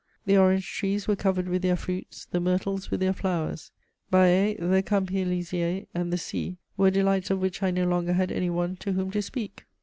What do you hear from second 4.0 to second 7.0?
Baie, the Campi Elysei, and the sea were